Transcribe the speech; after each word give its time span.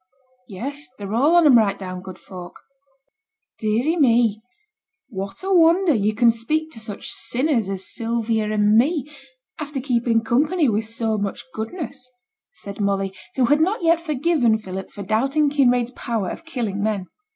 'Yes; 0.47 0.87
they're 0.97 1.13
all 1.13 1.35
on 1.35 1.45
'em 1.45 1.59
right 1.59 1.77
down 1.77 2.01
good 2.01 2.17
folk.' 2.17 2.61
'Deary 3.59 3.95
me! 3.97 4.41
What 5.09 5.43
a 5.43 5.53
wonder 5.53 5.93
yo' 5.93 6.15
can 6.15 6.31
speak 6.31 6.71
to 6.71 6.79
such 6.79 7.11
sinners 7.11 7.69
as 7.69 7.85
Sylvia 7.93 8.51
and 8.51 8.75
me, 8.77 9.07
after 9.59 9.79
keepin' 9.79 10.21
company 10.23 10.67
with 10.67 10.85
so 10.85 11.19
much 11.19 11.45
goodness,' 11.53 12.09
said 12.55 12.81
Molly, 12.81 13.13
who 13.35 13.45
had 13.45 13.61
not 13.61 13.83
yet 13.83 13.99
forgiven 14.01 14.57
Philip 14.57 14.89
for 14.89 15.03
doubting 15.03 15.51
Kinraid's 15.51 15.91
power 15.91 16.29
of 16.29 16.45
killing 16.45 16.81
men. 16.81 17.05